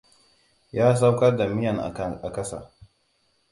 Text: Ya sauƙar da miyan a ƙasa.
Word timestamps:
Ya 0.71 0.95
sauƙar 0.95 1.37
da 1.37 1.47
miyan 1.47 1.79
a 1.79 2.31
ƙasa. 2.33 2.71